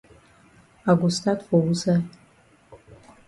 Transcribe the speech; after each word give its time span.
I 0.87 0.95
go 0.99 1.09
stat 1.09 1.43
for 1.47 1.61
wusaid? 1.65 2.05